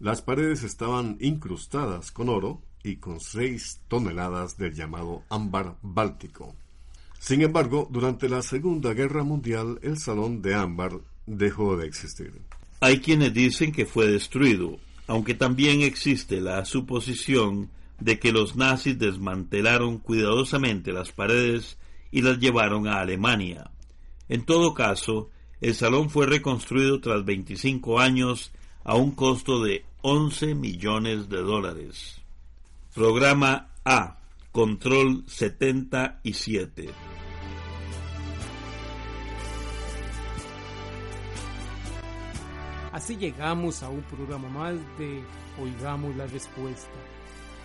Las 0.00 0.22
paredes 0.22 0.62
estaban 0.62 1.18
incrustadas 1.20 2.10
con 2.10 2.30
oro 2.30 2.62
y 2.82 2.96
con 2.96 3.20
seis 3.20 3.80
toneladas 3.88 4.56
del 4.56 4.72
llamado 4.74 5.22
ámbar 5.28 5.76
báltico. 5.82 6.56
Sin 7.18 7.42
embargo, 7.42 7.86
durante 7.90 8.28
la 8.28 8.40
Segunda 8.40 8.94
Guerra 8.94 9.24
Mundial, 9.24 9.78
el 9.82 9.98
Salón 9.98 10.40
de 10.40 10.54
Ámbar 10.54 10.92
dejó 11.26 11.76
de 11.76 11.86
existir. 11.86 12.32
Hay 12.80 13.00
quienes 13.00 13.34
dicen 13.34 13.70
que 13.70 13.84
fue 13.84 14.06
destruido, 14.06 14.78
aunque 15.06 15.34
también 15.34 15.82
existe 15.82 16.40
la 16.40 16.64
suposición 16.64 17.68
de 18.04 18.18
que 18.18 18.32
los 18.32 18.56
nazis 18.56 18.98
desmantelaron 18.98 19.98
cuidadosamente 19.98 20.92
las 20.92 21.12
paredes 21.12 21.78
y 22.10 22.22
las 22.22 22.38
llevaron 22.38 22.88
a 22.88 23.00
Alemania. 23.00 23.70
En 24.28 24.44
todo 24.44 24.74
caso, 24.74 25.30
el 25.60 25.74
salón 25.74 26.10
fue 26.10 26.26
reconstruido 26.26 27.00
tras 27.00 27.24
25 27.24 28.00
años 28.00 28.50
a 28.82 28.96
un 28.96 29.12
costo 29.12 29.62
de 29.62 29.84
11 30.02 30.56
millones 30.56 31.28
de 31.28 31.38
dólares. 31.38 32.20
Programa 32.92 33.68
A. 33.84 34.18
Control 34.50 35.22
77. 35.26 36.88
Así 42.90 43.16
llegamos 43.16 43.82
a 43.82 43.88
un 43.88 44.02
programa 44.02 44.48
más 44.48 44.74
de 44.98 45.22
Oigamos 45.58 46.14
la 46.16 46.26
Respuesta 46.26 46.90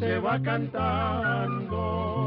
se 0.00 0.18
va 0.18 0.40
cantando 0.40 2.19